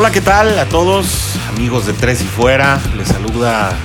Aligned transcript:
Hola, 0.00 0.10
¿qué 0.12 0.22
tal 0.22 0.58
a 0.58 0.64
todos, 0.64 1.36
amigos 1.50 1.84
de 1.86 1.92
Tres 1.92 2.22
y 2.22 2.24
Fuera? 2.24 2.80
Les 2.96 3.08
saluda 3.08 3.76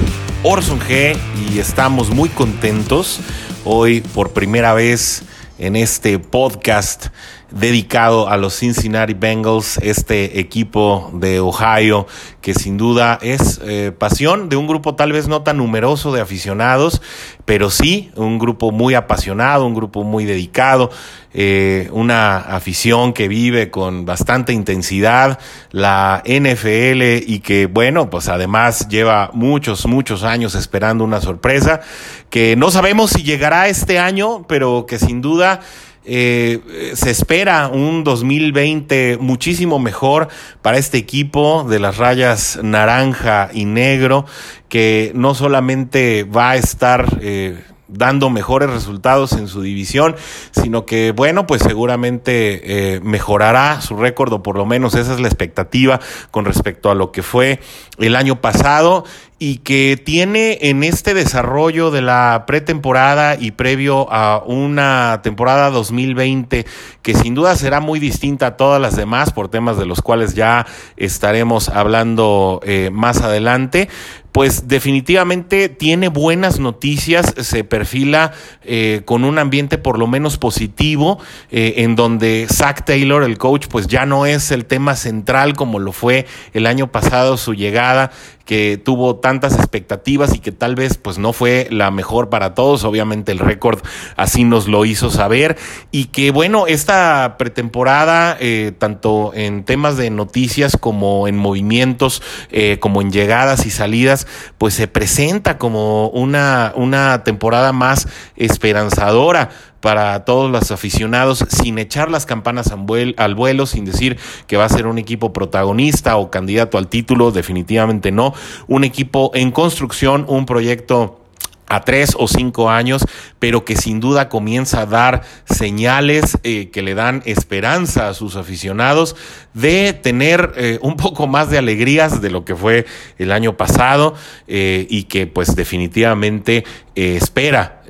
Orson 0.43 0.79
G 0.79 1.17
y 1.49 1.59
estamos 1.59 2.09
muy 2.09 2.29
contentos 2.29 3.19
hoy 3.65 3.99
por 3.99 4.31
primera 4.31 4.73
vez 4.73 5.23
en 5.57 5.75
este 5.75 6.17
podcast 6.17 7.07
dedicado 7.51 8.29
a 8.29 8.37
los 8.37 8.57
Cincinnati 8.57 9.13
Bengals, 9.13 9.77
este 9.77 10.39
equipo 10.39 11.11
de 11.13 11.39
Ohio 11.39 12.07
que 12.41 12.53
sin 12.53 12.77
duda 12.77 13.17
es 13.21 13.59
eh, 13.63 13.91
pasión 13.97 14.49
de 14.49 14.55
un 14.55 14.67
grupo 14.67 14.93
tal 14.93 15.11
vez 15.11 15.27
no 15.27 15.41
tan 15.41 15.57
numeroso 15.57 16.13
de 16.13 16.21
aficionados, 16.21 17.01
pero 17.45 17.71
sí 17.71 18.11
un 18.15 18.37
grupo 18.37 18.71
muy 18.71 18.93
apasionado, 18.93 19.65
un 19.65 19.73
grupo 19.73 20.03
muy 20.03 20.25
dedicado, 20.25 20.91
eh, 21.33 21.89
una 21.91 22.37
afición 22.37 23.13
que 23.13 23.27
vive 23.27 23.71
con 23.71 24.05
bastante 24.05 24.53
intensidad 24.53 25.39
la 25.71 26.21
NFL 26.25 27.23
y 27.25 27.39
que 27.39 27.65
bueno, 27.65 28.09
pues 28.09 28.27
además 28.27 28.87
lleva 28.89 29.31
muchos, 29.33 29.85
muchos 29.87 30.23
años 30.23 30.55
esperando 30.55 31.03
una 31.03 31.21
sorpresa 31.21 31.81
que 32.29 32.55
no 32.55 32.69
sabemos 32.69 33.11
si 33.11 33.23
llegará 33.23 33.69
este 33.69 33.97
año, 33.97 34.45
pero 34.47 34.85
que 34.85 34.99
sin 34.99 35.21
duda 35.21 35.61
eh, 36.05 36.93
se 36.95 37.09
espera 37.09 37.67
un 37.67 38.03
2020 38.03 39.17
muchísimo 39.19 39.79
mejor 39.79 40.27
para 40.61 40.77
este 40.77 40.97
equipo 40.97 41.65
de 41.67 41.79
las 41.79 41.97
rayas 41.97 42.59
naranja 42.61 43.49
y 43.53 43.65
negro, 43.65 44.25
que 44.69 45.11
no 45.15 45.33
solamente 45.35 46.23
va 46.23 46.51
a 46.51 46.55
estar... 46.55 47.17
Eh, 47.21 47.61
dando 47.87 48.29
mejores 48.29 48.69
resultados 48.69 49.33
en 49.33 49.47
su 49.47 49.61
división, 49.61 50.15
sino 50.51 50.85
que, 50.85 51.11
bueno, 51.11 51.45
pues 51.45 51.61
seguramente 51.61 52.95
eh, 52.95 52.99
mejorará 53.01 53.81
su 53.81 53.95
récord, 53.95 54.33
o 54.33 54.43
por 54.43 54.57
lo 54.57 54.65
menos 54.65 54.95
esa 54.95 55.13
es 55.13 55.19
la 55.19 55.27
expectativa 55.27 55.99
con 56.31 56.45
respecto 56.45 56.89
a 56.89 56.95
lo 56.95 57.11
que 57.11 57.23
fue 57.23 57.59
el 57.99 58.15
año 58.15 58.41
pasado 58.41 59.05
y 59.45 59.57
que 59.57 60.01
tiene 60.03 60.57
en 60.61 60.83
este 60.83 61.13
desarrollo 61.13 61.91
de 61.91 62.01
la 62.01 62.45
pretemporada 62.47 63.37
y 63.39 63.51
previo 63.51 64.11
a 64.11 64.41
una 64.43 65.19
temporada 65.21 65.69
2020 65.69 66.65
que 67.03 67.13
sin 67.13 67.35
duda 67.35 67.55
será 67.55 67.79
muy 67.79 67.99
distinta 67.99 68.47
a 68.47 68.57
todas 68.57 68.81
las 68.81 68.95
demás 68.95 69.31
por 69.31 69.49
temas 69.49 69.77
de 69.77 69.85
los 69.85 70.01
cuales 70.01 70.33
ya 70.33 70.65
estaremos 70.97 71.69
hablando 71.69 72.59
eh, 72.63 72.89
más 72.91 73.21
adelante, 73.21 73.87
pues 74.35 74.67
definitivamente 74.67 75.69
tiene 75.69 76.09
buenas 76.09 76.59
noticias, 76.59 77.33
se 77.39 77.63
perfila 77.63 78.33
eh, 78.63 79.03
con 79.05 79.23
un 79.23 79.39
ambiente 79.39 79.77
por 79.77 79.97
lo 79.97 80.07
menos 80.07 80.37
positivo, 80.37 81.19
eh, 81.51 81.75
en 81.77 81.95
donde 81.95 82.45
Zach 82.51 82.83
Taylor, 82.83 83.23
el 83.23 83.37
coach, 83.37 83.67
pues 83.69 83.87
ya 83.87 84.05
no 84.05 84.25
es 84.25 84.51
el 84.51 84.65
tema 84.65 84.97
central 84.97 85.53
como 85.53 85.79
lo 85.79 85.93
fue 85.93 86.25
el 86.53 86.65
año 86.65 86.91
pasado 86.91 87.37
su 87.37 87.53
llegada 87.53 88.11
que 88.45 88.79
tuvo 88.83 89.17
tantas 89.17 89.55
expectativas 89.55 90.35
y 90.35 90.39
que 90.39 90.51
tal 90.51 90.75
vez 90.75 90.97
pues 90.97 91.17
no 91.17 91.33
fue 91.33 91.67
la 91.71 91.91
mejor 91.91 92.29
para 92.29 92.53
todos, 92.53 92.83
obviamente 92.83 93.31
el 93.31 93.39
récord 93.39 93.81
así 94.15 94.43
nos 94.43 94.67
lo 94.67 94.85
hizo 94.85 95.09
saber. 95.09 95.57
Y 95.91 96.05
que 96.05 96.31
bueno, 96.31 96.67
esta 96.67 97.35
pretemporada 97.37 98.37
eh, 98.39 98.71
tanto 98.77 99.31
en 99.33 99.65
temas 99.65 99.97
de 99.97 100.09
noticias 100.11 100.77
como 100.77 101.27
en 101.27 101.37
movimientos, 101.37 102.21
eh, 102.51 102.77
como 102.79 103.01
en 103.01 103.11
llegadas 103.11 103.65
y 103.65 103.71
salidas, 103.71 104.27
pues 104.57 104.75
se 104.75 104.87
presenta 104.87 105.57
como 105.57 106.09
una, 106.09 106.71
una 106.75 107.23
temporada 107.23 107.73
más 107.73 108.07
esperanzadora 108.35 109.49
para 109.85 110.25
todos 110.25 110.49
los 110.49 110.71
aficionados 110.71 111.45
sin 111.47 111.77
echar 111.77 112.09
las 112.09 112.25
campanas 112.25 112.71
al 112.71 113.35
vuelo, 113.35 113.67
sin 113.67 113.85
decir 113.85 114.17
que 114.47 114.57
va 114.57 114.65
a 114.65 114.69
ser 114.69 114.87
un 114.87 114.97
equipo 114.97 115.31
protagonista 115.31 116.17
o 116.17 116.31
candidato 116.31 116.79
al 116.79 116.87
título, 116.87 117.29
definitivamente 117.29 118.11
no. 118.11 118.33
Un 118.67 118.83
equipo 118.83 119.29
en 119.35 119.51
construcción, 119.51 120.25
un 120.27 120.47
proyecto 120.47 121.19
a 121.67 121.81
tres 121.81 122.15
o 122.17 122.27
cinco 122.27 122.69
años, 122.69 123.05
pero 123.39 123.65
que 123.65 123.75
sin 123.75 123.99
duda 123.99 124.29
comienza 124.29 124.81
a 124.81 124.85
dar 124.85 125.21
señales 125.45 126.37
eh, 126.43 126.69
que 126.71 126.81
le 126.81 126.95
dan 126.95 127.21
esperanza 127.25 128.09
a 128.09 128.13
sus 128.13 128.35
aficionados 128.35 129.15
de 129.53 129.93
tener 129.93 130.53
eh, 130.57 130.79
un 130.81 130.95
poco 130.95 131.27
más 131.27 131.49
de 131.49 131.57
alegrías 131.57 132.21
de 132.21 132.29
lo 132.29 132.45
que 132.45 132.55
fue 132.55 132.85
el 133.17 133.31
año 133.31 133.57
pasado 133.57 134.15
eh, 134.47 134.85
y 134.89 135.03
que 135.03 135.27
pues 135.27 135.55
definitivamente 135.55 136.65
espera 136.95 137.83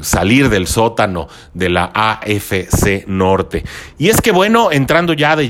salir 0.00 0.48
del 0.48 0.66
sótano 0.66 1.28
de 1.54 1.68
la 1.68 1.90
AFC 1.94 3.06
Norte. 3.06 3.64
Y 3.96 4.08
es 4.08 4.20
que 4.20 4.32
bueno, 4.32 4.72
entrando 4.72 5.12
ya 5.12 5.36
de, 5.36 5.48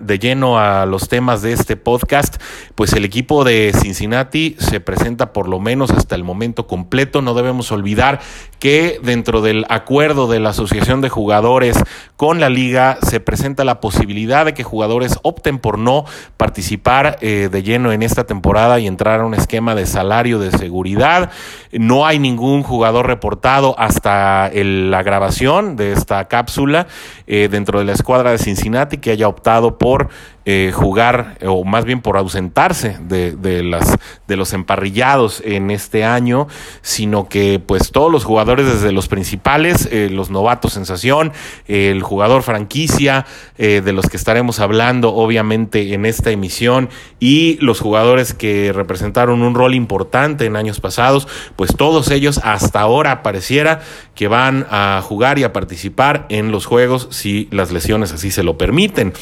de 0.00 0.18
lleno 0.18 0.58
a 0.58 0.84
los 0.86 1.08
temas 1.08 1.42
de 1.42 1.52
este 1.52 1.76
podcast, 1.76 2.40
pues 2.74 2.92
el 2.92 3.04
equipo 3.04 3.44
de 3.44 3.72
Cincinnati 3.80 4.56
se 4.58 4.80
presenta 4.80 5.32
por 5.32 5.48
lo 5.48 5.60
menos 5.60 5.90
hasta 5.90 6.14
el 6.14 6.24
momento 6.24 6.66
completo 6.66 7.22
no 7.22 7.34
debemos 7.34 7.70
olvidar 7.72 8.20
que 8.58 8.98
dentro 9.02 9.42
del 9.42 9.66
acuerdo 9.68 10.28
de 10.28 10.40
la 10.40 10.50
Asociación 10.50 11.00
de 11.00 11.08
Jugadores 11.08 11.76
con 12.16 12.40
la 12.40 12.48
liga 12.48 12.98
se 13.02 13.20
presenta 13.20 13.64
la 13.64 13.80
posibilidad 13.80 14.46
de 14.46 14.54
que 14.54 14.64
jugadores 14.64 15.18
opten 15.22 15.58
por 15.58 15.78
no 15.78 16.04
participar 16.36 17.18
eh, 17.20 17.48
de 17.50 17.62
lleno 17.62 17.92
en 17.92 18.02
esta 18.02 18.24
temporada 18.24 18.80
y 18.80 18.86
entrar 18.86 19.20
a 19.20 19.26
un 19.26 19.34
esquema 19.34 19.74
de 19.74 19.86
salario 19.86 20.38
de 20.38 20.50
seguridad. 20.52 21.30
No 21.72 22.06
hay 22.06 22.18
ningún 22.18 22.45
jugador 22.62 23.06
reportado 23.06 23.74
hasta 23.78 24.50
la 24.52 25.02
grabación 25.02 25.76
de 25.76 25.92
esta 25.92 26.26
cápsula 26.26 26.86
eh, 27.26 27.48
dentro 27.50 27.78
de 27.78 27.84
la 27.84 27.92
escuadra 27.92 28.30
de 28.30 28.38
Cincinnati 28.38 28.98
que 28.98 29.10
haya 29.10 29.28
optado 29.28 29.78
por 29.78 30.08
eh, 30.48 30.70
jugar 30.72 31.36
o 31.44 31.64
más 31.64 31.84
bien 31.84 32.00
por 32.00 32.16
ausentarse 32.16 32.96
de, 33.00 33.32
de, 33.32 33.64
las, 33.64 33.96
de 34.28 34.36
los 34.36 34.52
emparrillados 34.52 35.42
en 35.44 35.72
este 35.72 36.04
año, 36.04 36.46
sino 36.82 37.28
que 37.28 37.58
pues 37.58 37.90
todos 37.90 38.12
los 38.12 38.24
jugadores 38.24 38.66
desde 38.66 38.92
los 38.92 39.08
principales, 39.08 39.88
eh, 39.90 40.08
los 40.10 40.30
novatos 40.30 40.72
sensación, 40.72 41.32
el 41.66 42.02
jugador 42.02 42.42
franquicia, 42.42 43.26
eh, 43.58 43.82
de 43.84 43.92
los 43.92 44.08
que 44.08 44.16
estaremos 44.16 44.60
hablando 44.60 45.14
obviamente 45.14 45.94
en 45.94 46.06
esta 46.06 46.30
emisión, 46.30 46.90
y 47.18 47.58
los 47.60 47.80
jugadores 47.80 48.32
que 48.32 48.72
representaron 48.72 49.42
un 49.42 49.54
rol 49.54 49.74
importante 49.74 50.44
en 50.44 50.54
años 50.54 50.78
pasados, 50.78 51.26
pues 51.56 51.74
todos 51.76 52.10
ellos 52.10 52.40
hasta 52.44 52.80
ahora 52.80 53.22
pareciera 53.22 53.80
que 54.14 54.28
van 54.28 54.66
a 54.70 55.00
jugar 55.02 55.38
y 55.38 55.44
a 55.44 55.52
participar 55.52 56.26
en 56.28 56.52
los 56.52 56.66
juegos 56.66 57.08
si 57.10 57.48
las 57.50 57.72
lesiones 57.72 58.12
así 58.12 58.30
se 58.30 58.42
lo 58.42 58.56
permiten. 58.56 59.12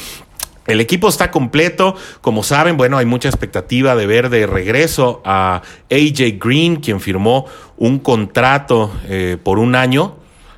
El 0.67 0.81
equipo 0.81 1.07
está 1.07 1.29
completo, 1.29 1.95
como 2.21 2.41
saben, 2.41 2.75
bueno, 2.75 2.97
hay 2.97 3.05
mucha 3.05 3.29
expectativa 3.29 3.95
de 3.95 4.07
ver 4.07 4.29
de 4.29 4.47
regreso 4.47 5.21
a 5.23 5.61
AJ 5.91 6.39
Green, 6.39 6.77
quien 6.77 6.99
firmó 6.99 7.45
un 7.77 7.99
contrato 7.99 8.91
eh, 9.07 9.37
por 9.41 9.59
un 9.59 9.75
año. 9.75 10.15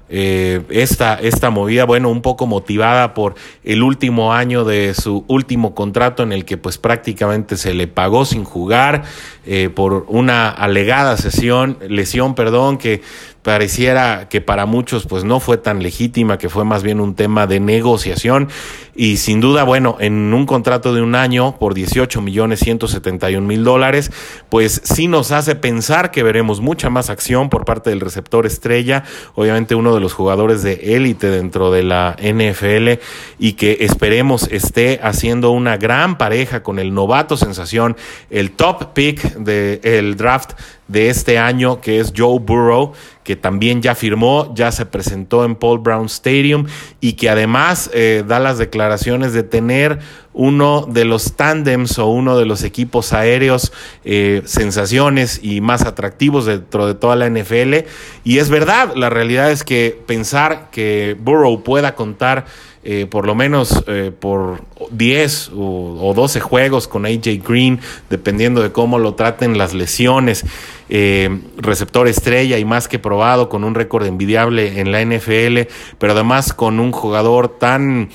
Eh, 0.09 0.62
esta, 0.69 1.16
esta 1.16 1.50
movida, 1.50 1.84
bueno, 1.84 2.09
un 2.09 2.22
poco 2.22 2.47
motivada 2.47 3.13
por 3.13 3.35
el 3.66 3.84
último 3.84 4.34
año 4.34 4.63
de 4.63 4.94
su 4.94 5.25
último 5.28 5.75
contrato 5.75 6.24
en 6.24 6.31
el 6.31 6.45
que 6.45 6.56
pues 6.56 6.78
prácticamente 6.78 7.57
se 7.57 7.74
le 7.74 7.88
pagó 7.88 8.24
sin 8.24 8.45
jugar 8.45 9.03
eh, 9.45 9.69
por 9.69 10.06
una 10.07 10.47
alegada 10.50 11.18
sesión, 11.18 11.78
lesión, 11.89 12.35
perdón, 12.35 12.78
que 12.78 13.01
pareciera 13.47 14.28
que 14.28 14.41
para 14.41 14.66
muchos 14.66 15.06
pues 15.06 15.24
no 15.24 15.40
fue 15.40 15.56
tan 15.56 15.81
legítima, 15.81 16.38
que 16.38 16.50
fue 16.50 16.66
más 16.66 16.84
bien 16.84 17.00
un 17.00 17.16
tema 17.16 17.47
de 17.47 17.62
negociación. 17.62 18.50
Y 18.94 19.18
sin 19.18 19.40
duda, 19.40 19.63
bueno, 19.63 19.96
en 20.02 20.34
un 20.34 20.46
contrato 20.46 20.94
de 20.94 21.02
un 21.02 21.16
año 21.16 21.57
por 21.57 21.74
18 21.74 22.19
millones 22.19 22.59
171 22.59 23.47
mil 23.47 23.63
dólares, 23.63 24.12
pues 24.50 24.81
sí 24.83 25.07
nos 25.07 25.31
hace 25.31 25.56
pensar 25.56 26.12
que 26.12 26.24
veremos 26.24 26.60
mucha 26.60 26.89
más 26.89 27.10
acción 27.10 27.50
por 27.50 27.63
parte 27.63 27.89
del 27.89 28.01
receptor 28.01 28.45
estrella, 28.45 29.06
obviamente 29.33 29.75
uno 29.75 29.95
de 29.95 30.01
los 30.01 30.12
jugadores 30.12 30.62
de 30.62 30.95
élite 30.98 31.30
dentro 31.30 31.71
de 31.71 31.83
la 31.83 32.18
NFL 32.21 33.01
y 33.39 33.54
que 33.54 33.77
esperemos 33.80 34.50
esté 34.51 35.00
haciendo 35.01 35.51
una 35.51 35.77
gran 35.77 36.18
pareja 36.18 36.63
con 36.63 36.80
el 36.80 36.94
novato 36.94 37.38
sensación, 37.38 37.95
el 38.30 38.51
top 38.51 38.92
pick 38.94 39.21
del 39.36 40.18
draft 40.18 40.51
de 40.88 41.10
este 41.10 41.38
año, 41.38 41.81
que 41.81 42.00
es 42.00 42.13
Joe 42.16 42.39
Burrow, 42.39 42.94
que 43.24 43.36
también 43.36 43.81
ya 43.81 43.94
firmó, 43.94 44.54
ya 44.56 44.72
se 44.72 44.86
presentó 44.86 45.44
en 45.44 45.56
Paul 45.56 45.80
Brown 45.80 46.06
Stadium 46.06 46.66
y 47.01 47.13
que 47.13 47.30
además 47.30 47.89
eh, 47.94 48.24
da 48.25 48.39
las 48.39 48.57
declaraciones 48.57 49.34
de 49.34 49.44
tener 49.44 50.00
uno 50.34 50.88
de 50.88 51.04
los 51.04 51.36
tándems 51.36 52.00
o 52.00 52.07
uno 52.07 52.38
de 52.38 52.45
los 52.45 52.63
equipos 52.63 53.12
aéreos 53.12 53.74
eh, 54.06 54.44
sensaciones 54.45 55.39
y 55.44 55.62
más 55.62 55.81
atractivos 55.81 56.45
dentro 56.45 56.88
de 56.88 56.94
toda 56.94 57.16
la 57.16 57.30
NFL. 57.30 57.88
Y 58.24 58.38
es 58.38 58.50
verdad, 58.50 58.94
la 58.95 59.10
realidad 59.10 59.51
es 59.51 59.63
que 59.63 60.00
pensar 60.06 60.69
que 60.72 61.18
Burrow 61.19 61.63
pueda 61.63 61.95
contar 61.95 62.45
eh, 62.90 63.06
por 63.06 63.25
lo 63.25 63.36
menos 63.36 63.83
eh, 63.88 64.13
por 64.18 64.62
10 64.92 65.51
o, 65.57 66.13
12 66.16 66.40
juegos 66.40 66.88
con 66.88 67.06
AJ 67.06 67.44
Green, 67.45 67.81
dependiendo 68.10 68.63
de 68.63 68.72
cómo 68.72 68.98
lo 68.98 69.13
traten 69.16 69.57
las 69.57 69.74
lesiones. 69.74 70.45
Eh, 70.89 71.42
receptor 71.57 72.07
estrella 72.07 72.57
y 72.57 72.66
más 72.66 72.88
que 72.88 73.00
probado, 73.00 73.50
con 73.50 73.63
un 73.63 73.75
récord 73.75 74.06
envidiable 74.06 74.80
en 74.80 74.92
la 74.92 75.01
NFL, 75.01 75.69
pero 75.98 76.13
además 76.13 76.54
con 76.54 76.80
un 76.80 76.92
jugador 76.92 77.50
tan 77.60 78.10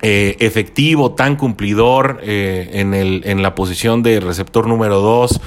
eh, 0.00 0.36
efectivo, 0.38 1.14
tan 1.14 1.34
cumplidor 1.34 2.20
eh, 2.22 2.70
en, 2.74 2.94
el, 2.94 3.22
en 3.24 3.42
la 3.42 3.56
posición 3.56 4.04
de 4.04 4.20
receptor 4.20 4.68
número 4.68 5.00
2. 5.00 5.40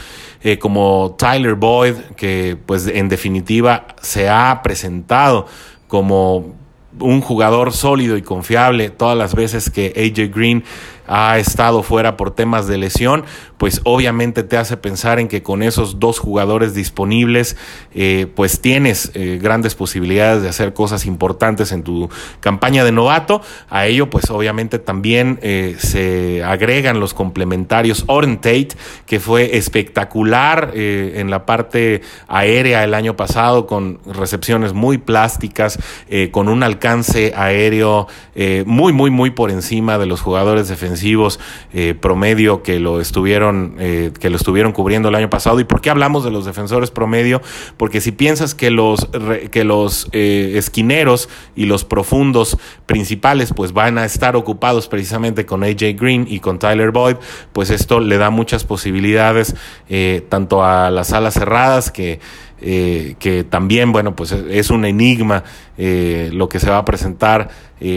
Eh, 0.43 0.57
como 0.57 1.15
Tyler 1.17 1.53
Boyd, 1.53 1.93
que 2.17 2.57
pues 2.65 2.87
en 2.87 3.07
definitiva 3.07 3.85
se 4.01 4.27
ha 4.27 4.61
presentado 4.61 5.45
como 5.87 6.55
un 6.99 7.21
jugador 7.21 7.71
sólido 7.71 8.17
y 8.17 8.23
confiable 8.23 8.89
todas 8.89 9.17
las 9.17 9.35
veces 9.35 9.69
que 9.69 9.93
AJ 9.95 10.35
Green 10.35 10.63
ha 11.13 11.37
estado 11.39 11.83
fuera 11.83 12.15
por 12.15 12.31
temas 12.31 12.67
de 12.67 12.77
lesión, 12.77 13.25
pues 13.57 13.81
obviamente 13.83 14.43
te 14.43 14.55
hace 14.55 14.77
pensar 14.77 15.19
en 15.19 15.27
que 15.27 15.43
con 15.43 15.61
esos 15.61 15.99
dos 15.99 16.19
jugadores 16.19 16.73
disponibles, 16.73 17.57
eh, 17.93 18.27
pues 18.33 18.61
tienes 18.61 19.11
eh, 19.13 19.37
grandes 19.41 19.75
posibilidades 19.75 20.41
de 20.41 20.47
hacer 20.47 20.73
cosas 20.73 21.05
importantes 21.05 21.73
en 21.73 21.83
tu 21.83 22.09
campaña 22.39 22.85
de 22.85 22.93
novato. 22.93 23.41
A 23.69 23.87
ello, 23.87 24.09
pues 24.09 24.29
obviamente 24.29 24.79
también 24.79 25.37
eh, 25.41 25.75
se 25.79 26.45
agregan 26.45 27.01
los 27.01 27.13
complementarios 27.13 28.05
Oren 28.07 28.37
Tate, 28.37 28.69
que 29.05 29.19
fue 29.19 29.57
espectacular 29.57 30.71
en 30.73 31.29
la 31.29 31.45
parte 31.45 32.01
aérea 32.29 32.85
el 32.85 32.93
año 32.93 33.17
pasado, 33.17 33.67
con 33.67 33.99
recepciones 34.05 34.71
muy 34.71 34.97
plásticas, 34.97 35.77
con 36.31 36.47
un 36.47 36.63
alcance 36.63 37.33
aéreo 37.35 38.07
muy, 38.65 38.93
muy, 38.93 39.09
muy 39.09 39.31
por 39.31 39.51
encima 39.51 39.97
de 39.97 40.05
los 40.05 40.21
jugadores 40.21 40.69
defensivos 40.69 41.00
eh, 41.73 41.95
promedio 41.99 42.63
que 42.63 42.79
lo 42.79 42.99
estuvieron 42.99 43.75
eh, 43.79 44.11
que 44.19 44.29
lo 44.29 44.35
estuvieron 44.35 44.71
cubriendo 44.71 45.09
el 45.09 45.15
año 45.15 45.29
pasado 45.29 45.59
y 45.59 45.63
por 45.63 45.81
qué 45.81 45.89
hablamos 45.89 46.23
de 46.23 46.31
los 46.31 46.45
defensores 46.45 46.91
promedio 46.91 47.41
porque 47.77 48.01
si 48.01 48.11
piensas 48.11 48.55
que 48.55 48.71
los 48.71 49.09
que 49.51 49.63
los 49.63 50.07
eh, 50.11 50.53
esquineros 50.55 51.29
y 51.55 51.65
los 51.65 51.85
profundos 51.85 52.57
principales 52.85 53.53
pues 53.55 53.73
van 53.73 53.97
a 53.97 54.05
estar 54.05 54.35
ocupados 54.35 54.87
precisamente 54.87 55.45
con 55.45 55.63
AJ 55.63 55.95
Green 55.95 56.25
y 56.29 56.39
con 56.39 56.59
Tyler 56.59 56.91
Boyd 56.91 57.15
pues 57.53 57.69
esto 57.69 57.99
le 57.99 58.17
da 58.17 58.29
muchas 58.29 58.63
posibilidades 58.63 59.55
tanto 60.29 60.63
a 60.63 60.89
las 60.89 61.13
alas 61.13 61.33
cerradas 61.33 61.91
que 61.91 62.19
que 62.61 63.43
también, 63.49 63.91
bueno, 63.91 64.15
pues 64.15 64.31
es 64.31 64.69
un 64.69 64.85
enigma 64.85 65.43
lo 65.77 66.47
que 66.47 66.59
se 66.59 66.69
va 66.69 66.77
a 66.77 66.85
presentar 66.85 67.49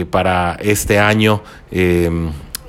para 0.09 0.57
este 0.59 0.97
año. 0.97 1.43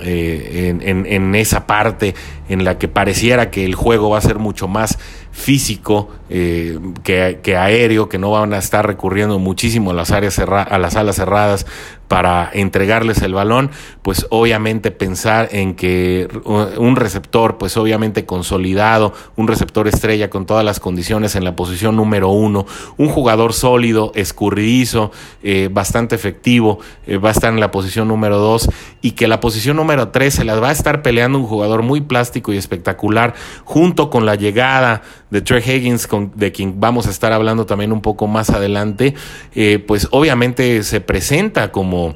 Eh, 0.00 0.74
en, 0.82 1.06
en, 1.06 1.34
esa 1.34 1.66
parte 1.66 2.14
en 2.50 2.64
la 2.64 2.78
que 2.78 2.86
pareciera 2.86 3.50
que 3.50 3.64
el 3.64 3.74
juego 3.74 4.10
va 4.10 4.18
a 4.18 4.20
ser 4.20 4.38
mucho 4.38 4.68
más 4.68 4.98
físico 5.36 6.08
eh, 6.30 6.78
que, 7.04 7.56
aéreo, 7.56 8.08
que 8.08 8.18
no 8.18 8.30
van 8.30 8.54
a 8.54 8.58
estar 8.58 8.86
recurriendo 8.86 9.38
muchísimo 9.38 9.90
a 9.90 9.94
las 9.94 10.10
áreas 10.10 10.38
a 10.38 10.78
las 10.78 10.96
alas 10.96 11.16
cerradas 11.16 11.66
para 12.08 12.50
entregarles 12.52 13.20
el 13.22 13.34
balón, 13.34 13.70
pues 14.02 14.26
obviamente 14.30 14.90
pensar 14.90 15.48
en 15.52 15.74
que 15.74 16.28
un 16.44 16.96
receptor, 16.96 17.58
pues 17.58 17.76
obviamente 17.76 18.24
consolidado, 18.24 19.12
un 19.34 19.48
receptor 19.48 19.88
estrella 19.88 20.30
con 20.30 20.46
todas 20.46 20.64
las 20.64 20.78
condiciones 20.78 21.34
en 21.34 21.44
la 21.44 21.56
posición 21.56 21.96
número 21.96 22.28
uno, 22.28 22.66
un 22.96 23.08
jugador 23.08 23.52
sólido, 23.52 24.12
escurridizo, 24.14 25.10
eh, 25.42 25.68
bastante 25.70 26.14
efectivo, 26.14 26.78
eh, 27.06 27.18
va 27.18 27.30
a 27.30 27.32
estar 27.32 27.52
en 27.52 27.60
la 27.60 27.70
posición 27.70 28.08
número 28.08 28.38
dos 28.38 28.70
y 29.02 29.12
que 29.12 29.26
la 29.26 29.40
posición 29.40 29.76
número 29.76 30.08
tres 30.08 30.34
se 30.34 30.44
las 30.44 30.62
va 30.62 30.68
a 30.68 30.72
estar 30.72 31.02
peleando 31.02 31.38
un 31.38 31.46
jugador 31.46 31.82
muy 31.82 32.00
plástico 32.00 32.52
y 32.52 32.56
espectacular 32.56 33.34
junto 33.64 34.10
con 34.10 34.26
la 34.26 34.36
llegada 34.36 35.02
de 35.30 35.40
Trey 35.42 35.62
Higgins, 35.62 36.08
de 36.34 36.52
quien 36.52 36.80
vamos 36.80 37.06
a 37.06 37.10
estar 37.10 37.32
hablando 37.32 37.66
también 37.66 37.92
un 37.92 38.00
poco 38.00 38.26
más 38.26 38.50
adelante, 38.50 39.14
eh, 39.54 39.78
pues 39.78 40.08
obviamente 40.10 40.82
se 40.82 41.00
presenta 41.00 41.72
como 41.72 42.14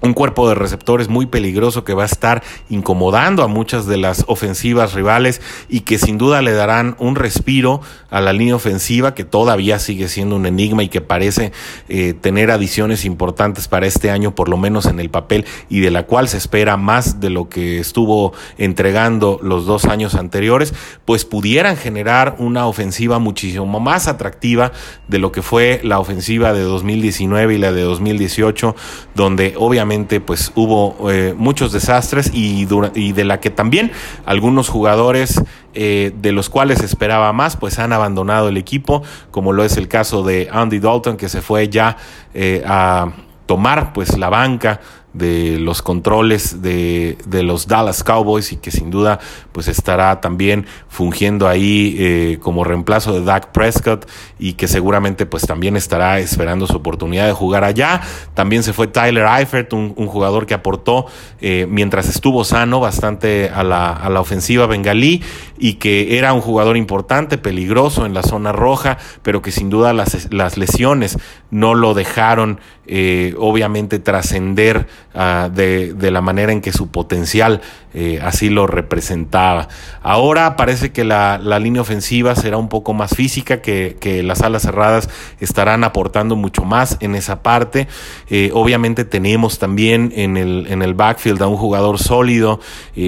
un 0.00 0.14
cuerpo 0.14 0.48
de 0.48 0.54
receptores 0.54 1.08
muy 1.08 1.26
peligroso 1.26 1.84
que 1.84 1.94
va 1.94 2.04
a 2.04 2.06
estar 2.06 2.42
incomodando 2.68 3.42
a 3.42 3.48
muchas 3.48 3.86
de 3.86 3.96
las 3.96 4.24
ofensivas 4.28 4.94
rivales 4.94 5.40
y 5.68 5.80
que 5.80 5.98
sin 5.98 6.18
duda 6.18 6.42
le 6.42 6.52
darán 6.52 6.96
un 6.98 7.16
respiro 7.16 7.80
a 8.10 8.20
la 8.20 8.32
línea 8.32 8.56
ofensiva 8.56 9.14
que 9.14 9.24
todavía 9.24 9.78
sigue 9.78 10.08
siendo 10.08 10.36
un 10.36 10.46
enigma 10.46 10.82
y 10.82 10.88
que 10.88 11.00
parece 11.00 11.52
eh, 11.88 12.14
tener 12.14 12.50
adiciones 12.50 13.04
importantes 13.04 13.68
para 13.68 13.86
este 13.86 14.10
año, 14.10 14.34
por 14.34 14.48
lo 14.48 14.56
menos 14.56 14.86
en 14.86 15.00
el 15.00 15.10
papel, 15.10 15.44
y 15.68 15.80
de 15.80 15.90
la 15.90 16.04
cual 16.04 16.28
se 16.28 16.38
espera 16.38 16.76
más 16.76 17.20
de 17.20 17.30
lo 17.30 17.48
que 17.48 17.78
estuvo 17.78 18.32
entregando 18.58 19.38
los 19.42 19.66
dos 19.66 19.84
años 19.84 20.14
anteriores, 20.14 20.74
pues 21.04 21.24
pudieran 21.24 21.76
generar 21.76 22.36
una 22.38 22.66
ofensiva 22.66 23.18
muchísimo 23.18 23.80
más 23.80 24.08
atractiva 24.08 24.72
de 25.08 25.18
lo 25.18 25.32
que 25.32 25.42
fue 25.42 25.80
la 25.84 25.98
ofensiva 25.98 26.52
de 26.52 26.62
2019 26.62 27.54
y 27.54 27.58
la 27.58 27.72
de 27.72 27.82
2018, 27.82 28.74
donde 29.14 29.54
obviamente 29.56 29.89
pues 30.24 30.52
hubo 30.54 31.10
eh, 31.10 31.34
muchos 31.36 31.72
desastres 31.72 32.30
y, 32.32 32.68
y, 32.94 33.12
de 33.12 33.24
la 33.24 33.40
que 33.40 33.50
también 33.50 33.90
algunos 34.24 34.68
jugadores 34.68 35.42
eh, 35.74 36.12
de 36.14 36.30
los 36.30 36.48
cuales 36.48 36.80
esperaba 36.80 37.32
más 37.32 37.56
pues 37.56 37.80
han 37.80 37.92
abandonado 37.92 38.48
el 38.48 38.56
equipo 38.56 39.02
como 39.32 39.52
lo 39.52 39.64
es 39.64 39.76
el 39.76 39.88
caso 39.88 40.22
de 40.22 40.48
Andy 40.52 40.78
Dalton 40.78 41.16
que 41.16 41.28
se 41.28 41.42
fue 41.42 41.68
ya 41.68 41.96
eh, 42.34 42.62
a 42.64 43.12
tomar 43.46 43.92
pues 43.92 44.16
la 44.16 44.28
banca 44.28 44.80
de 45.12 45.58
los 45.58 45.82
controles 45.82 46.62
de, 46.62 47.18
de, 47.26 47.42
los 47.42 47.66
Dallas 47.66 48.04
Cowboys 48.04 48.52
y 48.52 48.56
que 48.56 48.70
sin 48.70 48.90
duda 48.90 49.18
pues 49.50 49.66
estará 49.66 50.20
también 50.20 50.66
fungiendo 50.88 51.48
ahí 51.48 51.96
eh, 51.98 52.38
como 52.40 52.62
reemplazo 52.62 53.12
de 53.12 53.24
Dak 53.24 53.50
Prescott 53.50 54.08
y 54.38 54.52
que 54.52 54.68
seguramente 54.68 55.26
pues 55.26 55.46
también 55.46 55.76
estará 55.76 56.20
esperando 56.20 56.66
su 56.66 56.76
oportunidad 56.76 57.26
de 57.26 57.32
jugar 57.32 57.64
allá. 57.64 58.00
También 58.34 58.62
se 58.62 58.72
fue 58.72 58.86
Tyler 58.86 59.26
Eifert, 59.26 59.72
un, 59.72 59.94
jugador 60.10 60.46
que 60.46 60.54
aportó 60.54 61.06
eh, 61.40 61.66
mientras 61.68 62.08
estuvo 62.08 62.44
sano 62.44 62.80
bastante 62.80 63.50
a 63.52 63.62
la, 63.62 63.92
a 63.92 64.10
la 64.10 64.20
ofensiva 64.20 64.66
bengalí 64.66 65.22
y 65.58 65.74
que 65.74 66.18
era 66.18 66.32
un 66.32 66.40
jugador 66.40 66.76
importante, 66.76 67.38
peligroso 67.38 68.06
en 68.06 68.14
la 68.14 68.22
zona 68.22 68.52
roja, 68.52 68.98
pero 69.22 69.42
que 69.42 69.50
sin 69.50 69.70
duda 69.70 69.92
las, 69.92 70.32
las 70.32 70.56
lesiones 70.56 71.18
no 71.50 71.74
lo 71.74 71.94
dejaron 71.94 72.60
eh, 72.92 73.36
obviamente 73.38 74.00
trascender 74.00 74.88
ah, 75.14 75.48
de, 75.54 75.94
de, 75.94 76.10
la 76.10 76.20
manera 76.20 76.50
en 76.50 76.60
que 76.60 76.72
su 76.72 76.88
potencial 76.88 77.60
eh, 77.94 78.18
así 78.20 78.50
lo 78.50 78.66
representaba. 78.66 79.68
Ahora 80.02 80.56
parece 80.56 80.90
que 80.90 81.04
la, 81.04 81.38
la, 81.40 81.60
línea 81.60 81.82
ofensiva 81.82 82.34
será 82.34 82.56
un 82.56 82.68
poco 82.68 82.92
más 82.92 83.14
física, 83.14 83.62
que, 83.62 83.96
que, 84.00 84.24
las 84.24 84.42
alas 84.42 84.62
cerradas 84.62 85.08
estarán 85.38 85.84
aportando 85.84 86.34
mucho 86.34 86.64
más 86.64 86.96
en 86.98 87.14
esa 87.14 87.44
parte. 87.44 87.86
Eh, 88.28 88.50
obviamente 88.54 89.04
tenemos 89.04 89.60
también 89.60 90.12
en 90.16 90.36
el, 90.36 90.66
en 90.68 90.82
el 90.82 90.94
backfield 90.94 91.40
a 91.42 91.46
un 91.46 91.58
jugador 91.58 92.00
sólido, 92.00 92.58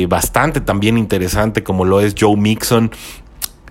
bastante 0.07 0.61
también 0.61 0.97
interesante 0.97 1.65
como 1.65 1.85
lo 1.85 2.01
es 2.01 2.15
Joe 2.17 2.37
Mixon, 2.37 2.93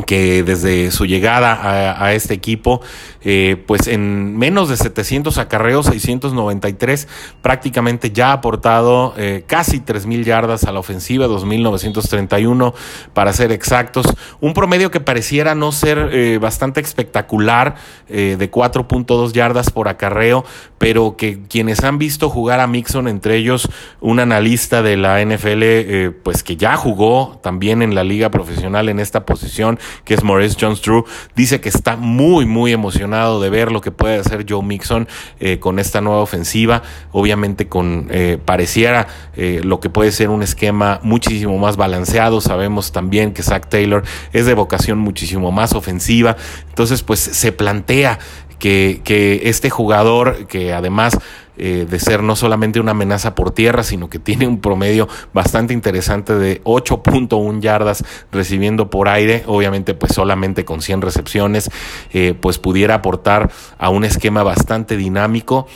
que 0.06 0.44
desde 0.44 0.92
su 0.92 1.06
llegada 1.06 2.02
a, 2.02 2.14
este 2.14 2.34
equipo, 2.34 2.82
eh, 3.22 3.62
pues 3.68 3.88
en 3.88 4.38
menos 4.38 4.70
de 4.70 4.78
700 4.78 5.38
acarreos, 5.38 5.86
693, 5.88 7.08
prácticamente 7.42 8.12
ya 8.12 8.30
ha 8.30 8.34
aportado 8.34 9.14
eh, 9.18 9.44
casi 9.48 9.80
3.000 9.80 10.24
yardas 10.24 10.64
a 10.64 10.72
la 10.72 10.80
ofensiva, 10.80 11.28
2.931 11.28 12.74
para 13.14 13.34
ser 13.34 13.52
exactos. 13.52 14.08
Un 14.40 14.54
promedio 14.54 14.92
que 14.92 15.02
pareciera 15.02 15.56
no 15.56 15.72
ser 15.72 16.10
eh, 16.12 16.38
bastante 16.40 16.82
espectacular, 16.82 17.76
de 18.12 18.52
4.2 18.52 19.32
yardas 19.32 19.70
por 19.70 19.88
acarreo, 19.88 20.44
pero 20.78 21.16
que 21.16 21.44
quienes 21.48 21.82
han 21.84 21.98
visto 21.98 22.30
jugar 22.30 22.60
a 22.60 22.68
Mixon, 22.68 23.08
entre 23.08 23.38
ellos 23.38 23.70
un 24.02 24.20
analista 24.20 24.82
de 24.82 24.98
la 24.98 25.24
NFL, 25.24 26.20
pues 26.24 26.44
que 26.44 26.58
ya 26.58 26.76
jugó 26.76 27.40
también 27.42 27.82
en 27.82 27.96
la 27.96 28.04
liga 28.04 28.30
profesional 28.30 28.90
en 28.90 29.00
esta 29.00 29.26
posición, 29.26 29.80
que 30.06 30.14
es 30.14 30.24
Maurice 30.24 30.58
Jones 30.60 30.82
Drew, 30.82 31.06
dice 31.36 31.62
que 31.62 31.70
está 31.70 31.96
muy, 31.96 32.46
muy 32.46 32.72
emocionado 32.72 33.42
de 33.42 33.50
ver 33.50 33.72
lo 33.72 33.82
que 33.82 33.92
puede 33.92 34.18
hacer 34.18 34.46
Joe 34.48 34.64
Mixon 34.64 35.08
eh, 35.40 35.60
con 35.60 35.80
esta 35.80 36.02
nueva 36.02 36.22
ofensiva. 36.22 36.84
Obviamente 37.12 37.68
con 37.68 38.08
eh, 38.12 38.38
pareciera 38.44 39.08
eh, 39.36 39.62
lo 39.64 39.80
que 39.80 39.90
puede 39.90 40.12
ser 40.12 40.30
un 40.30 40.44
esquema 40.44 41.00
muchísimo 41.04 41.58
más 41.58 41.78
balanceado. 41.78 42.42
Sabemos 42.42 42.92
también 42.92 43.34
que 43.34 43.44
Zach 43.44 43.68
Taylor 43.68 44.04
es 44.34 44.46
de 44.46 44.54
vocación 44.54 45.00
muchísimo 45.00 45.52
más 45.52 45.74
ofensiva. 45.74 46.36
Entonces, 46.70 47.04
pues 47.04 47.20
se 47.20 47.52
plantea 47.52 48.20
que, 48.60 49.02
que 49.04 49.42
este 49.46 49.70
jugador, 49.70 50.48
que 50.48 50.74
además 50.74 51.18
eh, 51.63 51.86
de 51.88 52.00
ser 52.00 52.24
no 52.24 52.36
solamente 52.36 52.80
una 52.80 52.89
amenaza 52.89 53.36
por 53.36 53.51
tierra, 53.51 53.84
sino 53.84 54.10
que 54.10 54.18
tiene 54.18 54.48
un 54.48 54.62
promedio 54.62 55.08
bastante 55.32 55.75
interesante 55.75 56.34
de 56.34 56.60
8.1 56.63 57.62
yardas 57.62 58.03
recibiendo 58.32 58.89
por 58.89 59.08
aire, 59.08 59.44
obviamente 59.46 59.94
pues 59.94 60.13
solamente 60.15 60.65
con 60.65 60.82
100 60.82 61.03
recepciones, 61.03 61.70
eh, 62.13 62.34
pues 62.34 62.58
pudiera 62.58 62.96
aportar 62.96 63.51
a 63.77 63.89
un 63.89 64.06
esquema 64.06 64.41
bastante 64.41 64.98
dinámico 64.98 65.68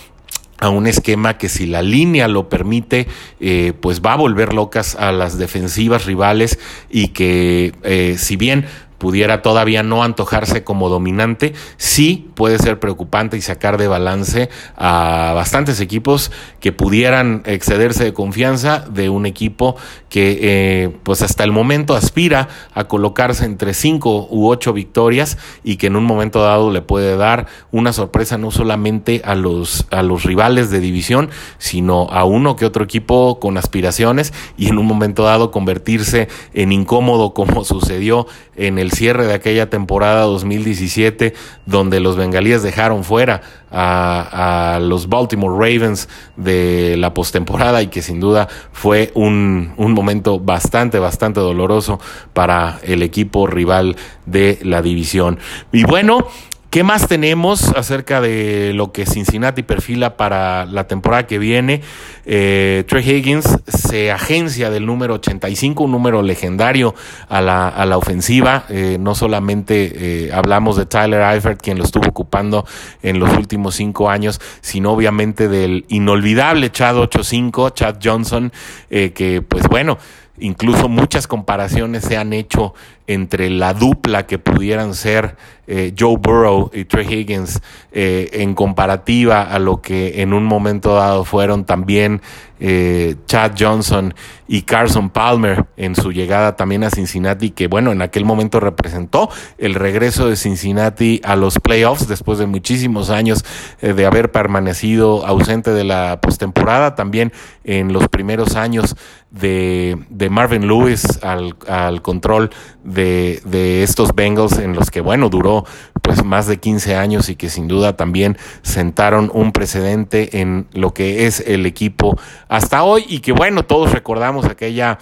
a 0.58 0.70
un 0.70 0.88
esquema 0.88 1.38
que 1.38 1.50
si 1.50 1.68
la 1.68 1.84
línea 1.84 2.30
lo 2.30 2.48
permite, 2.50 3.08
eh, 3.42 3.74
pues 3.80 4.02
va 4.02 4.14
a 4.14 4.16
volver 4.16 4.54
locas 4.54 4.96
a 4.96 5.12
las 5.12 5.38
defensivas 5.38 6.06
rivales 6.06 6.58
y 6.90 7.10
que 7.10 8.16
si 8.18 8.38
bien 8.38 8.66
pudiera 8.98 9.42
todavía 9.42 9.84
no 9.84 10.04
antojarse 10.04 10.64
como 10.64 10.90
dominante, 10.90 11.54
sí 11.78 12.30
puede 12.36 12.58
ser 12.60 12.80
preocupante 12.80 13.38
y 13.38 13.42
sacar 13.42 13.78
de 13.78 13.88
balance 13.88 14.50
a 14.76 15.34
bastantes 15.36 15.80
equipos 15.80 16.32
que 16.60 16.72
pudieran 16.72 17.44
excederse 17.46 18.04
de 18.04 18.14
confianza 18.14 18.86
de 18.90 19.10
un 19.10 19.26
equipo 19.26 19.76
que 20.10 20.40
eh, 20.42 20.98
pues 21.04 21.22
hasta 21.22 21.44
el 21.44 21.52
momento 21.52 21.96
aspira 21.96 22.48
a 22.74 22.86
colocarse 22.86 23.46
entre 23.46 23.74
cinco 23.74 24.28
u 24.30 24.50
ocho 24.50 24.74
victorias 24.74 25.38
y 25.64 25.78
que 25.78 25.88
en 25.88 25.96
un 25.96 26.06
momento 26.06 26.42
dado 26.42 26.72
le 26.72 26.82
puede 26.82 27.18
dar 27.18 27.48
una 27.72 27.94
sorpresa 27.94 28.38
no 28.38 28.52
solamente 28.52 29.22
a 29.26 29.36
los, 29.36 29.88
a 29.92 30.04
los 30.04 30.24
rivales 30.24 30.70
de 30.72 30.80
división, 30.80 31.30
sino 31.58 32.08
a 32.12 32.26
uno 32.26 32.56
que 32.56 32.66
otro 32.66 32.84
equipo 32.84 33.40
con 33.40 33.58
aspiraciones 33.58 34.34
y 34.58 34.70
en 34.70 34.78
un 34.78 34.86
momento 34.86 35.24
dado 35.24 35.52
convertirse 35.52 36.28
en 36.54 36.72
incómodo 36.72 37.34
como 37.34 37.64
sucedió 37.64 38.28
en 38.56 38.80
el 38.80 38.85
cierre 38.92 39.26
de 39.26 39.34
aquella 39.34 39.70
temporada 39.70 40.22
2017 40.24 41.34
donde 41.66 42.00
los 42.00 42.16
bengalíes 42.16 42.64
dejaron 42.64 43.04
fuera 43.04 43.42
a, 43.72 44.80
los 44.82 45.10
Baltimore 45.10 45.54
Ravens 45.54 46.08
de 46.38 46.96
la 46.98 47.14
postemporada 47.14 47.82
y 47.82 47.88
que 47.88 48.02
sin 48.02 48.20
duda 48.20 48.48
fue 48.72 49.12
un, 49.16 49.74
un 49.78 49.94
momento 49.94 50.40
bastante, 50.40 51.00
bastante 51.00 51.40
doloroso 51.40 52.00
para 52.34 52.80
el 52.84 53.04
equipo 53.04 53.48
rival 53.48 53.98
de 54.26 54.60
la 54.64 54.82
división. 54.82 55.40
Y 55.72 55.84
bueno, 55.84 56.28
¿Qué 56.76 56.84
más 56.84 57.08
tenemos 57.08 57.70
acerca 57.70 58.20
de 58.20 58.74
lo 58.74 58.92
que 58.92 59.06
Cincinnati 59.06 59.64
perfila 59.64 60.18
para 60.18 60.66
la 60.66 60.88
temporada 60.88 61.26
que 61.26 61.40
viene? 61.40 61.80
Eh, 62.26 62.84
Trey 62.90 63.12
Higgins 63.12 63.60
se 63.66 64.12
agencia 64.12 64.70
del 64.70 64.86
número 64.86 65.14
85, 65.14 65.86
un 65.86 65.92
número 65.92 66.22
legendario 66.22 66.94
a 67.30 67.40
la, 67.40 67.70
a 67.70 67.86
la 67.86 67.98
ofensiva. 67.98 68.66
Eh, 68.68 68.98
no 69.00 69.16
solamente 69.16 70.26
eh, 70.26 70.34
hablamos 70.34 70.76
de 70.76 70.86
Tyler 70.86 71.22
Eifert, 71.22 71.62
quien 71.62 71.78
lo 71.78 71.86
estuvo 71.86 72.10
ocupando 72.10 72.66
en 73.02 73.20
los 73.20 73.32
últimos 73.38 73.76
cinco 73.76 74.10
años, 74.10 74.42
sino 74.60 74.92
obviamente 74.92 75.48
del 75.48 75.86
inolvidable 75.88 76.74
Chad 76.74 76.98
85, 76.98 77.70
Chad 77.70 78.00
Johnson, 78.04 78.52
que 78.90 79.42
pues 79.48 79.66
bueno, 79.70 79.98
incluso 80.40 80.90
muchas 80.90 81.28
comparaciones 81.28 82.04
se 82.04 82.18
han 82.18 82.34
hecho 82.34 82.74
entre 83.08 83.50
la 83.50 83.74
dupla 83.74 84.26
que 84.26 84.40
pudieran 84.40 84.94
ser 84.94 85.36
eh, 85.68 85.94
Joe 85.98 86.18
Burrow 86.18 86.70
y 86.74 86.86
Trey 86.86 87.12
Higgins 87.12 87.60
eh, 87.92 88.30
en 88.34 88.54
comparativa 88.54 89.42
a 89.42 89.58
lo 89.58 89.82
que 89.82 90.22
en 90.22 90.34
un 90.34 90.44
momento 90.44 90.94
dado 90.94 91.26
fueron 91.26 91.66
también 91.66 92.22
eh, 92.60 93.16
Chad 93.26 93.54
Johnson 93.58 94.14
y 94.48 94.62
Carson 94.62 95.10
Palmer 95.10 95.66
en 95.76 95.96
su 95.96 96.12
llegada 96.12 96.56
también 96.56 96.84
a 96.84 96.92
Cincinnati, 96.92 97.50
que 97.50 97.68
bueno, 97.68 97.92
en 97.92 98.04
aquel 98.04 98.26
momento 98.26 98.60
representó 98.60 99.30
el 99.58 99.74
regreso 99.74 100.30
de 100.30 100.36
Cincinnati 100.36 101.20
a 101.24 101.36
los 101.36 101.60
playoffs 101.60 102.08
después 102.08 102.38
de 102.38 102.46
muchísimos 102.46 103.10
años 103.10 103.44
de 103.82 104.06
haber 104.06 104.32
permanecido 104.32 105.26
ausente 105.26 105.72
de 105.72 105.84
la 105.84 106.22
postemporada, 106.22 106.96
también 106.96 107.34
en 107.64 107.92
los 107.92 108.08
primeros 108.08 108.56
años 108.56 108.96
de, 109.32 109.98
de 110.10 110.30
Marvin 110.30 110.68
Lewis 110.68 111.22
al, 111.24 111.56
al 111.68 112.02
control 112.02 112.52
de, 112.96 113.84
estos 113.84 114.16
Bengals 114.16 114.58
en 114.58 114.74
los 114.74 114.90
que, 114.90 115.02
bueno, 115.02 115.30
duró 115.30 115.66
pues 116.02 116.24
más 116.24 116.48
de 116.48 116.58
15 116.58 116.96
años 116.96 117.30
y 117.30 117.36
que 117.36 117.50
sin 117.50 117.68
duda 117.68 117.96
también 117.96 118.38
sentaron 118.62 119.30
un 119.34 119.52
precedente 119.52 120.42
en 120.42 120.68
lo 120.74 120.94
que 120.94 121.28
es 121.28 121.42
el 121.42 121.66
equipo 121.66 122.18
hasta 122.48 122.84
hoy 122.84 123.06
y 123.08 123.20
que, 123.20 123.32
bueno, 123.32 123.64
todos 123.66 123.92
recordamos 123.92 124.46
aquella 124.46 125.00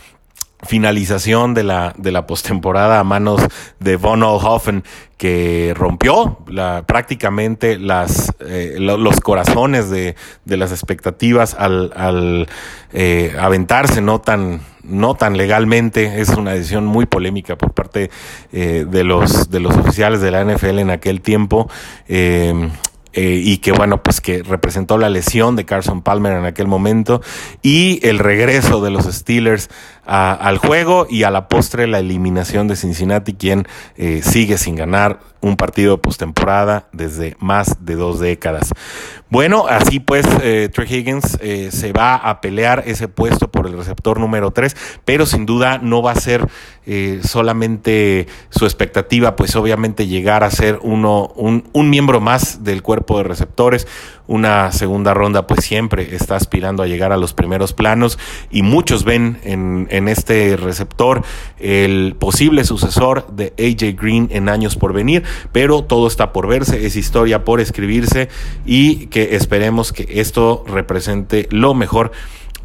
finalización 0.63 1.53
de 1.53 1.63
la, 1.63 1.93
de 1.97 2.11
la 2.11 2.25
postemporada 2.25 2.99
a 2.99 3.03
manos 3.03 3.41
de 3.79 3.95
Von 3.97 4.23
Olhoffen 4.23 4.83
que 5.17 5.73
rompió 5.75 6.39
la, 6.47 6.83
prácticamente 6.85 7.79
las, 7.79 8.33
eh, 8.41 8.75
los 8.79 9.21
corazones 9.21 9.89
de, 9.89 10.15
de, 10.43 10.57
las 10.57 10.71
expectativas 10.71 11.55
al, 11.57 11.93
al 11.95 12.49
eh, 12.91 13.33
aventarse 13.39 14.01
no 14.01 14.19
tan, 14.19 14.61
no 14.83 15.15
tan 15.15 15.37
legalmente. 15.37 16.19
Es 16.19 16.29
una 16.29 16.51
decisión 16.51 16.85
muy 16.85 17.05
polémica 17.05 17.57
por 17.57 17.71
parte 17.71 18.09
eh, 18.51 18.85
de, 18.89 19.03
los, 19.03 19.49
de 19.49 19.59
los 19.61 19.77
oficiales 19.77 20.19
de 20.19 20.31
la 20.31 20.43
NFL 20.43 20.79
en 20.79 20.89
aquel 20.89 21.21
tiempo. 21.21 21.69
Eh, 23.13 23.41
y 23.43 23.57
que 23.57 23.71
bueno, 23.71 24.01
pues 24.01 24.21
que 24.21 24.41
representó 24.41 24.97
la 24.97 25.09
lesión 25.09 25.55
de 25.55 25.65
Carson 25.65 26.01
Palmer 26.01 26.33
en 26.33 26.45
aquel 26.45 26.67
momento 26.67 27.21
y 27.61 27.99
el 28.07 28.17
regreso 28.17 28.81
de 28.81 28.89
los 28.89 29.05
Steelers 29.05 29.69
al 30.05 30.57
juego 30.57 31.07
y 31.09 31.23
a 31.23 31.31
la 31.31 31.47
postre 31.47 31.87
la 31.87 31.99
eliminación 31.99 32.67
de 32.67 32.75
Cincinnati, 32.75 33.33
quien 33.33 33.67
eh, 33.95 34.21
sigue 34.23 34.57
sin 34.57 34.75
ganar 34.75 35.19
un 35.43 35.57
partido 35.57 36.01
postemporada 36.01 36.87
desde 36.93 37.35
más 37.39 37.85
de 37.85 37.95
dos 37.95 38.19
décadas. 38.19 38.73
Bueno, 39.29 39.65
así 39.67 39.99
pues, 39.99 40.25
eh, 40.41 40.69
Trey 40.73 40.87
Higgins 40.91 41.37
eh, 41.41 41.69
se 41.71 41.91
va 41.91 42.15
a 42.15 42.39
pelear 42.39 42.83
ese 42.85 43.07
puesto 43.07 43.51
por 43.51 43.67
el 43.67 43.75
receptor 43.75 44.19
número 44.19 44.51
3, 44.51 44.75
pero 45.05 45.25
sin 45.25 45.45
duda 45.45 45.79
no 45.79 46.01
va 46.01 46.11
a 46.11 46.15
ser 46.15 46.47
eh, 46.85 47.19
solamente 47.23 48.27
su 48.49 48.65
expectativa, 48.65 49.35
pues 49.35 49.55
obviamente 49.55 50.07
llegar 50.07 50.43
a 50.43 50.49
ser 50.49 50.79
uno, 50.81 51.27
un, 51.35 51.67
un 51.73 51.89
miembro 51.89 52.21
más 52.21 52.63
del 52.63 52.81
cuerpo 52.81 53.17
de 53.17 53.23
receptores, 53.23 53.87
una 54.27 54.71
segunda 54.71 55.13
ronda 55.13 55.47
pues 55.47 55.65
siempre 55.65 56.15
está 56.15 56.35
aspirando 56.35 56.83
a 56.83 56.87
llegar 56.87 57.11
a 57.11 57.17
los 57.17 57.33
primeros 57.33 57.73
planos 57.73 58.17
y 58.51 58.61
muchos 58.61 59.03
ven 59.03 59.39
en, 59.43 60.07
este 60.07 60.57
receptor 60.57 61.23
el 61.59 62.15
posible 62.17 62.63
sucesor 62.63 63.27
de 63.31 63.53
AJ 63.57 63.99
Green 64.01 64.29
en 64.31 64.49
años 64.49 64.75
por 64.75 64.93
venir, 64.93 65.23
pero 65.51 65.83
todo 65.83 66.07
está 66.07 66.33
por 66.33 66.47
verse, 66.47 66.85
es 66.85 66.95
historia 66.95 67.43
por 67.43 67.59
escribirse 67.59 68.29
y 68.65 69.07
que 69.07 69.35
esperemos 69.35 69.91
que 69.93 70.07
esto 70.21 70.63
represente 70.67 71.47
lo 71.51 71.73
mejor 71.73 72.11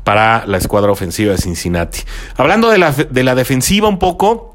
para 0.04 0.46
la 0.46 0.56
escuadra 0.56 0.90
ofensiva 0.90 1.32
de 1.32 1.38
Cincinnati. 1.38 2.00
Hablando 2.36 2.70
de 2.70 2.78
la, 2.78 2.92
de 2.92 3.24
la 3.24 3.34
defensiva 3.34 3.88
un 3.88 3.98
poco, 3.98 4.47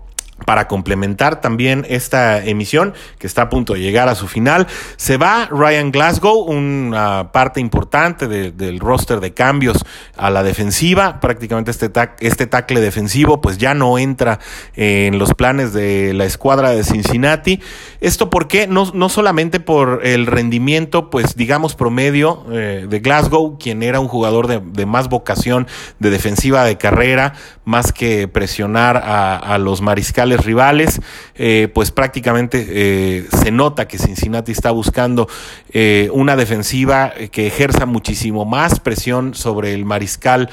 para 0.46 0.68
complementar 0.68 1.42
también 1.42 1.86
esta 1.90 2.44
emisión 2.44 2.94
que 3.18 3.28
está 3.28 3.44
a 3.44 3.50
punto 3.50 3.74
de 3.74 3.82
llegar 3.82 4.10
a 4.10 4.16
su 4.16 4.28
final. 4.28 4.68
Se 4.98 5.18
va 5.18 5.48
Ryan 5.50 5.92
Glasgow, 5.92 6.44
una 6.44 7.32
parte 7.32 7.60
importante 7.60 8.28
del 8.28 8.80
roster 8.80 9.20
de 9.20 9.34
cambios 9.34 9.86
a 10.18 10.30
la 10.30 10.44
defensiva. 10.44 11.20
Prácticamente 11.20 11.72
este, 11.72 11.92
este 12.20 12.48
tackle 12.48 12.82
defensivo 12.82 13.42
pues 13.42 13.58
ya 13.58 13.74
no 13.74 13.98
entra 13.98 14.40
en 14.76 15.20
los 15.20 15.34
planes 15.34 15.74
de 15.74 16.14
la 16.14 16.26
escuadra 16.26 16.72
de 16.72 16.84
Cincinnati. 16.84 17.62
Esto 18.02 18.30
porque 18.30 18.68
no, 18.68 18.92
no 18.94 19.10
solamente 19.10 19.60
por 19.60 20.02
el 20.04 20.26
rendimiento 20.26 21.10
pues 21.10 21.36
digamos 21.36 21.76
promedio 21.76 22.46
eh, 22.52 22.88
de 22.90 23.00
Glasgow, 23.00 23.58
quien 23.58 23.84
era 23.84 24.00
un 24.00 24.08
jugador 24.08 24.48
de, 24.48 24.86
más 24.86 25.10
vocación 25.10 25.68
de 26.00 26.10
defensiva 26.10 26.66
de 26.66 26.78
carrera, 26.78 27.34
más 27.64 27.92
que 27.94 28.28
presionar 28.28 28.98
a 29.04 29.58
los 29.58 29.82
mariscales 29.82 30.33
rivales, 30.38 31.02
eh, 31.36 31.68
pues 31.74 31.92
prácticamente 31.92 32.66
eh, 32.70 33.28
se 33.42 33.52
nota 33.52 33.88
que 33.88 33.98
Cincinnati 33.98 34.52
está 34.52 34.72
buscando 34.72 35.28
eh, 35.72 36.10
una 36.13 36.36
defensiva 36.36 37.13
que 37.32 37.48
ejerza 37.48 37.86
muchísimo 37.86 38.46
más 38.46 38.80
presión 38.80 39.34
sobre 39.34 39.74
el 39.74 39.86
mariscal 39.86 40.50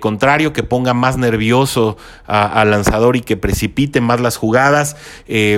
contrario, 0.00 0.52
que 0.52 0.62
ponga 0.62 0.94
más 0.94 1.16
nervioso 1.16 1.96
al 2.26 2.70
lanzador 2.70 3.16
y 3.16 3.20
que 3.20 3.36
precipite 3.36 4.00
más 4.00 4.20
las 4.20 4.36
jugadas. 4.36 4.96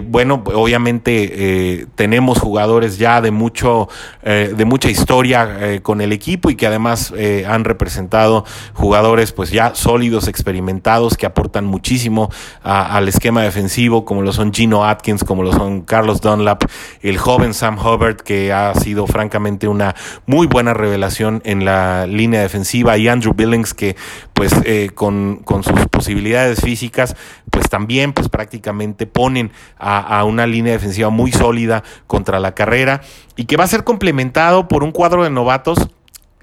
bueno, 0.04 0.42
obviamente 0.47 1.87
tenemos 1.95 2.38
jugadores 2.38 2.99
ya 2.99 3.21
de 3.21 3.31
mucho, 3.31 3.88
de 4.23 4.64
mucha 4.64 4.90
historia 4.90 5.81
con 5.83 6.00
el 6.00 6.12
equipo 6.12 6.50
y 6.50 6.57
que 6.57 6.66
además 6.66 7.12
han 7.47 7.64
representado 7.64 8.45
jugadores 8.75 9.33
pues 9.33 9.50
ya 9.50 9.75
sólidos, 9.75 10.28
experimentados, 10.28 11.16
que 11.16 11.26
aportan 11.26 11.64
muchísimo 11.64 12.31
al 12.62 13.09
esquema 13.09 13.41
defensivo, 13.42 14.04
como 14.04 14.22
lo 14.22 14.32
son 14.32 14.52
Gino 14.52 14.84
Atkins, 14.84 15.25
como 15.25 15.42
lo 15.42 15.52
son 15.52 15.82
Carlos 15.82 16.20
Dunlap, 16.20 16.64
el 17.00 17.18
joven 17.18 17.54
Sam 17.54 17.78
Hubbard, 17.78 18.16
que 18.16 18.52
ha 18.52 18.75
sido 18.75 19.06
francamente 19.06 19.68
una 19.68 19.94
muy 20.26 20.46
buena 20.46 20.75
revelación 20.75 21.42
en 21.44 21.64
la 21.64 22.06
línea 22.06 22.40
defensiva, 22.40 22.96
y 22.96 23.08
Andrew 23.08 23.34
Billings, 23.34 23.75
que 23.75 23.96
pues 24.34 24.52
eh, 24.64 24.90
con, 24.94 25.42
con, 25.44 25.62
sus 25.62 25.87
posibilidades 25.88 26.61
físicas, 26.61 27.16
pues 27.50 27.68
también 27.68 28.12
pues 28.12 28.28
prácticamente 28.28 29.06
ponen 29.06 29.52
a, 29.78 30.18
a 30.18 30.25
una 30.25 30.46
línea 30.46 30.72
defensiva 30.72 31.11
muy 31.11 31.30
sólida 31.32 31.84
contra 32.06 32.40
la 32.40 32.54
carrera 32.54 33.02
y 33.37 33.44
que 33.44 33.56
va 33.56 33.64
a 33.64 33.68
ser 33.68 33.84
complementado 33.84 34.68
por 34.68 34.82
un 34.82 34.92
cuadro 34.92 35.25
de 35.25 35.30
novatos 35.30 35.88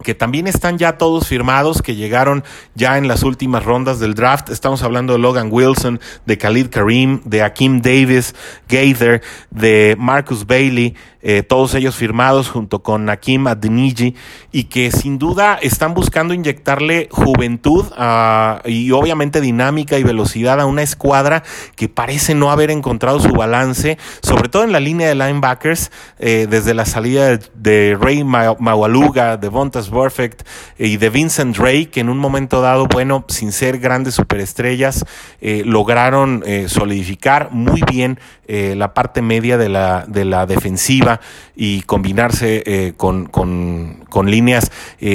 que 0.04 0.16
también 0.16 0.48
están 0.48 0.78
ya 0.78 0.98
todos 0.98 1.28
firmados, 1.28 1.82
que 1.82 1.96
llegaron 1.96 2.44
ya 2.76 2.98
en 2.98 3.08
las 3.08 3.24
últimas 3.24 3.64
rondas 3.64 4.00
del 4.00 4.14
draft. 4.14 4.50
Estamos 4.50 4.84
hablando 4.84 5.14
de 5.14 5.20
Logan 5.20 5.50
Wilson, 5.52 6.00
de 6.26 6.38
Khalid 6.38 6.68
Karim, 6.70 7.22
de 7.26 7.44
Akeem 7.44 7.82
Davis, 7.82 8.36
Gaither, 8.68 9.22
de 9.52 9.96
Marcus 10.00 10.46
Bailey, 10.46 10.96
eh, 11.22 11.44
todos 11.44 11.76
ellos 11.76 11.98
firmados 11.98 12.50
junto 12.50 12.82
con 12.82 13.04
Nakim 13.04 13.48
Adeniji 13.48 14.16
y 14.54 14.66
que 14.66 14.90
sin 14.90 15.20
duda 15.20 15.60
están 15.62 15.94
buscando 15.94 16.34
inyectarle 16.34 17.10
juventud 17.12 17.86
uh, 17.98 18.66
y 18.66 18.92
obviamente 18.92 19.42
dinámica 19.42 20.00
y 20.00 20.04
velocidad 20.04 20.62
a 20.62 20.66
una 20.66 20.82
escuadra 20.82 21.44
que 21.76 21.90
parece 21.90 22.36
no 22.36 22.52
haber 22.52 22.72
encontrado 22.72 23.20
su 23.20 23.34
balance, 23.34 23.98
sobre 24.22 24.48
todo 24.48 24.64
en 24.64 24.72
la 24.72 24.80
línea 24.80 25.10
de 25.10 25.16
linebackers, 25.16 25.92
eh, 26.20 26.48
desde 26.50 26.74
la 26.74 26.86
salida 26.86 27.38
de, 27.38 27.40
de 27.54 27.98
Ray 28.00 28.24
Mawaluga, 28.24 29.36
de 29.36 29.50
Perfect 29.90 30.44
y 30.78 30.98
de 30.98 31.10
Vincent 31.10 31.58
Ray, 31.58 31.88
que 31.88 32.00
en 32.00 32.10
un 32.10 32.18
momento 32.18 32.62
dado, 32.62 32.88
bueno, 32.88 33.26
sin 33.28 33.52
ser 33.52 33.80
grandes 33.80 34.16
superestrellas, 34.16 35.06
eh, 35.42 35.64
lograron 35.66 36.44
eh, 36.46 36.68
solidificar 36.68 37.52
muy 37.52 37.82
bien 37.90 38.20
eh, 38.48 38.74
la 38.76 38.94
parte 38.94 39.22
media 39.22 39.58
de 39.58 39.70
la, 39.70 40.06
de 40.08 40.26
la 40.26 40.46
defensiva 40.46 41.20
y 41.56 41.82
combinarse 41.84 42.64
eh, 42.66 42.94
con, 42.98 43.28
con, 43.28 44.06
con, 44.10 44.30
líneas 44.30 44.72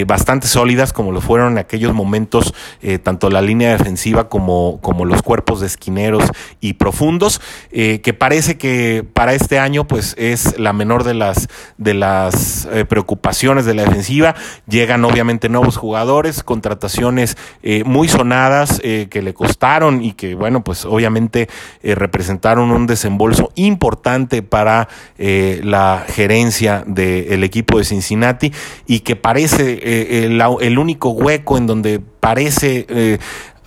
bastante 0.07 0.47
sólidas 0.47 0.93
como 0.93 1.13
lo 1.13 1.21
fueron 1.21 1.53
en 1.53 1.59
aquellos 1.59 1.95
momentos 1.95 2.55
tanto 3.03 3.31
la 3.31 3.43
línea 3.43 3.77
defensiva 3.77 4.29
como, 4.29 4.81
como 4.81 5.05
los 5.05 5.23
cuerpos 5.23 5.61
de 5.61 5.67
esquineros 5.67 6.25
y 6.61 6.75
profundos 6.75 7.41
que 7.71 8.17
parece 8.19 8.57
que 8.57 9.05
para 9.13 9.35
este 9.35 9.59
año 9.59 9.87
pues 9.87 10.15
es 10.19 10.59
la 10.59 10.73
menor 10.73 11.05
de 11.05 11.15
las 11.15 11.49
de 11.79 11.95
las 11.95 12.69
preocupaciones 12.89 13.67
de 13.67 13.75
la 13.75 13.85
defensiva 13.85 14.35
llegan 14.69 15.05
obviamente 15.05 15.49
nuevos 15.49 15.77
jugadores 15.77 16.43
contrataciones 16.43 17.37
eh, 17.63 17.85
muy 17.85 18.09
sonadas 18.09 18.81
eh, 18.83 19.09
que 19.11 19.23
le 19.23 19.35
costaron 19.35 20.03
y 20.03 20.13
que 20.13 20.35
bueno 20.35 20.65
pues 20.65 20.85
obviamente 20.85 21.49
eh, 21.83 21.95
representaron 21.95 22.71
un 22.71 22.87
desembolso 22.87 23.51
importante 23.55 24.43
para 24.43 24.89
eh, 25.19 25.61
la 25.63 26.05
gerencia 26.07 26.85
del 26.87 27.45
equipo 27.45 27.79
de 27.79 27.85
Cincinnati 27.85 28.53
y 28.87 29.01
que 29.01 29.17
parece 29.17 29.79
eh, 29.83 30.27
el, 30.61 30.79
único 30.79 31.11
hueco 31.11 31.59
en 31.59 31.67
donde 31.67 32.01
parece 32.01 33.19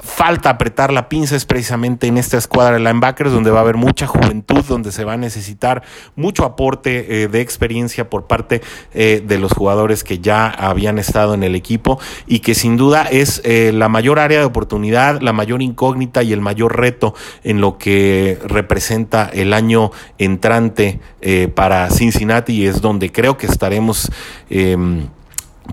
falta 0.08 0.50
apretar 0.50 0.92
la 0.92 1.10
pinza 1.10 1.36
es 1.36 1.46
precisamente 1.46 2.08
en 2.08 2.18
esta 2.18 2.38
escuadra 2.38 2.78
de 2.78 2.80
linebackers 2.80 3.32
donde 3.32 3.52
va 3.52 3.60
a 3.60 3.62
haber 3.62 3.76
mucha 3.76 4.08
juventud, 4.08 4.64
donde 4.68 4.92
se 4.92 5.04
va 5.04 5.14
a 5.14 5.18
necesitar 5.18 5.84
mucho 6.16 6.46
aporte 6.46 7.24
eh, 7.24 7.28
de 7.28 7.42
experiencia 7.42 8.10
por 8.10 8.26
parte 8.26 8.62
eh, 8.94 9.22
de 9.26 9.38
los 9.38 9.52
jugadores 9.52 10.04
que 10.04 10.20
ya 10.20 10.48
habían 10.48 10.98
estado 10.98 11.34
en 11.34 11.44
el 11.44 11.56
equipo 11.56 12.00
y 12.26 12.40
que 12.40 12.56
sin 12.56 12.78
duda 12.78 13.04
es 13.04 13.42
eh, 13.44 13.72
la 13.74 13.90
mayor 13.90 14.20
área 14.20 14.40
de 14.40 14.46
oportunidad, 14.46 15.22
la 15.22 15.34
mayor 15.34 15.62
incógnita 15.62 16.24
y 16.24 16.32
el 16.32 16.42
mayor 16.42 16.78
reto 16.78 17.14
en 17.44 17.60
lo 17.60 17.78
que 17.78 18.40
representa 18.46 19.30
el 19.32 19.54
año 19.54 19.92
entrante 20.18 21.00
para 21.54 21.90
Cincinnati 21.90 22.54
y 22.54 22.68
es 22.68 22.82
donde 22.82 23.12
creo 23.12 23.38
que 23.38 23.48
estaremos 23.48 24.10
em, 24.50 25.08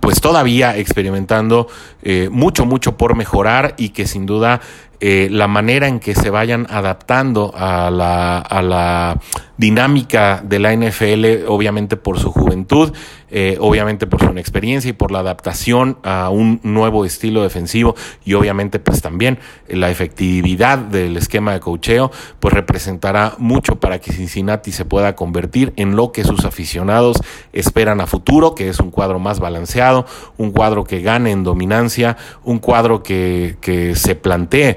pues 0.00 0.20
todavía 0.20 0.76
experimentando 0.76 1.68
eh, 2.02 2.28
mucho, 2.30 2.66
mucho 2.66 2.96
por 2.96 3.16
mejorar 3.16 3.74
y 3.76 3.90
que 3.90 4.06
sin 4.06 4.26
duda 4.26 4.60
eh, 5.00 5.28
la 5.30 5.48
manera 5.48 5.88
en 5.88 6.00
que 6.00 6.14
se 6.14 6.30
vayan 6.30 6.66
adaptando 6.70 7.52
a 7.56 7.90
la, 7.90 8.38
a 8.38 8.62
la 8.62 9.20
dinámica 9.56 10.42
de 10.44 10.58
la 10.58 10.74
NFL, 10.74 11.46
obviamente 11.46 11.96
por 11.96 12.18
su 12.18 12.32
juventud, 12.32 12.92
eh, 13.30 13.56
obviamente 13.60 14.06
por 14.06 14.20
su 14.20 14.30
inexperiencia 14.30 14.90
y 14.90 14.92
por 14.92 15.10
la 15.10 15.20
adaptación 15.20 15.98
a 16.02 16.30
un 16.30 16.60
nuevo 16.62 17.04
estilo 17.04 17.42
defensivo 17.42 17.94
y 18.24 18.34
obviamente 18.34 18.78
pues 18.78 19.02
también 19.02 19.38
la 19.68 19.90
efectividad 19.90 20.78
del 20.78 21.16
esquema 21.16 21.52
de 21.52 21.60
cocheo, 21.60 22.10
pues 22.40 22.54
representará 22.54 23.34
mucho 23.38 23.80
para 23.80 24.00
que 24.00 24.12
Cincinnati 24.12 24.72
se 24.72 24.84
pueda 24.84 25.16
convertir 25.16 25.72
en 25.76 25.96
lo 25.96 26.12
que 26.12 26.24
sus 26.24 26.44
aficionados 26.44 27.16
esperan 27.52 28.00
a 28.00 28.06
futuro, 28.06 28.54
que 28.54 28.68
es 28.68 28.78
un 28.80 28.90
cuadro 28.90 29.18
más 29.18 29.40
balanceado, 29.40 30.06
un 30.36 30.52
cuadro 30.52 30.84
que 30.84 31.00
gane 31.00 31.30
en 31.30 31.42
dominancia, 31.42 32.16
un 32.44 32.58
cuadro 32.58 33.02
que, 33.02 33.56
que 33.60 33.96
se 33.96 34.14
plantee 34.14 34.76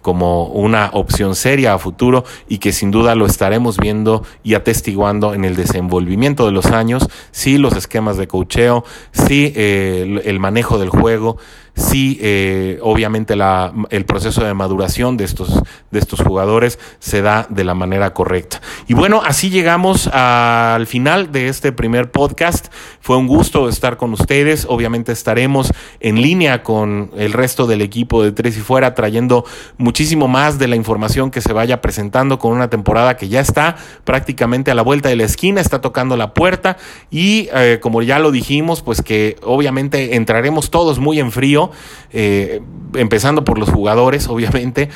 como 0.01 0.45
una 0.45 0.89
opción 0.93 1.35
seria 1.35 1.73
a 1.73 1.79
futuro 1.79 2.23
y 2.47 2.57
que 2.57 2.71
sin 2.71 2.91
duda 2.91 3.15
lo 3.15 3.25
estaremos 3.25 3.77
viendo 3.77 4.23
y 4.43 4.55
atestiguando 4.55 5.33
en 5.33 5.45
el 5.45 5.55
desenvolvimiento 5.55 6.45
de 6.45 6.51
los 6.51 6.67
años, 6.67 7.07
sí 7.31 7.57
los 7.57 7.75
esquemas 7.75 8.17
de 8.17 8.27
cocheo, 8.27 8.83
sí 9.11 9.53
eh, 9.55 10.01
el, 10.03 10.21
el, 10.25 10.39
manejo 10.39 10.77
del 10.77 10.89
juego, 10.89 11.37
sí 11.75 12.17
eh, 12.21 12.79
obviamente 12.81 13.35
la, 13.35 13.73
el 13.89 14.05
proceso 14.05 14.43
de 14.43 14.53
maduración 14.53 15.17
de 15.17 15.23
estos, 15.23 15.61
de 15.89 15.99
estos 15.99 16.21
jugadores 16.21 16.79
se 16.99 17.21
da 17.21 17.47
de 17.49 17.63
la 17.63 17.73
manera 17.73 18.13
correcta. 18.13 18.61
Y 18.87 18.93
bueno, 18.93 19.21
así 19.25 19.49
llegamos 19.49 20.07
al 20.07 20.85
final 20.87 21.31
de 21.31 21.47
este 21.47 21.71
primer 21.71 22.11
podcast. 22.11 22.67
Fue 22.99 23.17
un 23.17 23.27
gusto 23.27 23.69
estar 23.69 23.97
con 23.97 24.13
ustedes. 24.13 24.65
Obviamente 24.69 25.11
estaremos 25.11 25.71
en 25.99 26.21
línea 26.21 26.63
con 26.63 27.11
el 27.17 27.33
resto 27.33 27.67
del 27.67 27.81
equipo 27.81 28.23
de 28.23 28.31
Tres 28.31 28.57
y 28.57 28.61
Fuera 28.61 28.93
trayendo 28.93 29.45
muchísimo 29.91 30.29
más 30.29 30.57
de 30.57 30.69
la 30.69 30.77
información 30.77 31.31
que 31.31 31.41
se 31.41 31.51
vaya 31.51 31.81
presentando 31.81 32.39
con 32.39 32.53
una 32.53 32.69
temporada 32.69 33.17
que 33.17 33.27
ya 33.27 33.41
está 33.41 33.75
prácticamente 34.05 34.71
a 34.71 34.73
la 34.73 34.83
vuelta 34.83 35.09
de 35.09 35.17
la 35.17 35.25
esquina, 35.25 35.59
está 35.59 35.81
tocando 35.81 36.15
la 36.15 36.33
puerta 36.33 36.77
y 37.09 37.49
eh, 37.53 37.79
como 37.81 38.01
ya 38.01 38.17
lo 38.17 38.31
dijimos, 38.31 38.83
pues 38.83 39.01
que 39.01 39.35
obviamente 39.43 40.15
entraremos 40.15 40.71
todos 40.71 40.99
muy 40.99 41.19
en 41.19 41.33
frío, 41.33 41.71
eh, 42.13 42.61
empezando 42.93 43.43
por 43.43 43.57
los 43.57 43.69
jugadores, 43.69 44.29
obviamente 44.29 44.87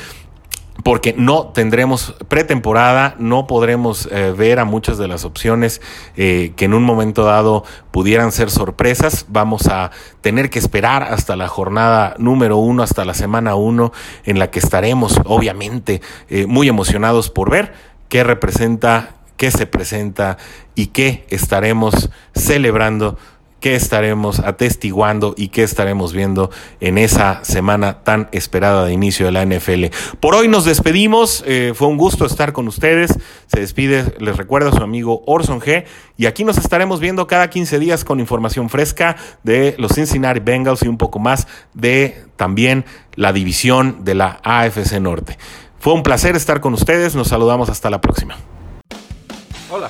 porque 0.86 1.15
no 1.17 1.48
tendremos 1.48 2.13
pretemporada, 2.28 3.15
no 3.17 3.48
podremos 3.48 4.08
eh, 4.12 4.36
ver 4.38 4.60
a 4.60 4.65
muchas 4.65 5.00
de 5.00 5.08
las 5.08 5.26
opciones 5.26 5.82
eh, 6.15 6.54
que 6.56 6.65
en 6.65 6.76
un 6.76 6.84
momento 6.84 7.24
dado 7.24 7.63
pudieran 7.89 8.32
ser 8.32 8.52
sorpresas. 8.52 9.26
Vamos 9.28 9.65
a 9.65 9.89
tener 10.21 10.52
que 10.52 10.60
esperar 10.60 11.02
hasta 11.02 11.36
la 11.36 11.48
jornada 11.48 12.13
número 12.19 12.58
uno, 12.58 12.84
hasta 12.84 13.04
la 13.04 13.15
semana 13.15 13.56
uno, 13.56 13.93
en 14.26 14.38
la 14.38 14.52
que 14.52 14.60
estaremos 14.60 15.19
obviamente 15.26 16.04
eh, 16.30 16.45
muy 16.45 16.69
emocionados 16.69 17.32
por 17.32 17.50
ver 17.50 17.74
qué 18.08 18.24
representa, 18.24 19.15
qué 19.38 19.50
se 19.50 19.65
presenta 19.65 20.38
y 20.76 20.88
qué 20.88 21.26
estaremos 21.32 22.12
celebrando 22.36 23.17
qué 23.65 23.73
estaremos 23.73 24.41
atestiguando 24.41 25.34
y 25.36 25.47
qué 25.47 25.63
estaremos 25.63 26.13
viendo 26.13 26.51
en 26.82 26.99
esa 26.99 27.43
semana 27.43 28.04
tan 28.04 28.30
esperada 28.32 28.86
de 28.86 28.93
inicio 28.93 29.25
de 29.25 29.32
la 29.32 29.43
NFL. 29.43 29.86
Por 30.19 30.36
hoy 30.36 30.47
nos 30.47 30.65
despedimos, 30.65 31.43
eh, 31.47 31.73
fue 31.73 31.88
un 31.88 31.97
gusto 31.97 32.28
estar 32.28 32.54
con 32.54 32.67
ustedes, 32.67 33.17
se 33.47 33.60
despide, 33.60 34.13
les 34.19 34.38
recuerda 34.38 34.71
su 34.71 34.84
amigo 34.84 35.23
Orson 35.25 35.62
G 35.62 35.86
y 36.15 36.28
aquí 36.28 36.43
nos 36.43 36.60
estaremos 36.60 36.99
viendo 36.99 37.25
cada 37.25 37.49
15 37.49 37.80
días 37.80 38.06
con 38.06 38.19
información 38.19 38.69
fresca 38.69 39.15
de 39.41 39.73
los 39.80 39.93
Cincinnati 39.93 40.41
Bengals 40.41 40.84
y 40.84 40.88
un 40.88 40.99
poco 40.99 41.17
más 41.17 41.47
de 41.73 42.23
también 42.36 42.86
la 43.15 43.34
división 43.34 44.04
de 44.06 44.13
la 44.13 44.41
AFC 44.43 44.99
Norte. 45.01 45.39
Fue 45.80 45.93
un 45.93 46.04
placer 46.04 46.36
estar 46.36 46.62
con 46.62 46.75
ustedes, 46.75 47.15
nos 47.15 47.30
saludamos 47.30 47.69
hasta 47.69 47.89
la 47.89 47.99
próxima. 47.99 48.38
Hola. 49.71 49.89